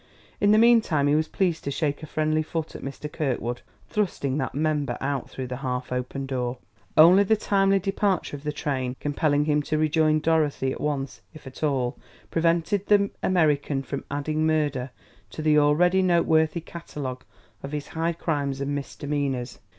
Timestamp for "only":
6.97-7.21